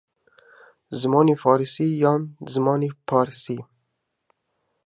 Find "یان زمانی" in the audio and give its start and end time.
2.01-2.89